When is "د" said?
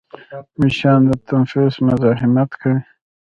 1.09-1.11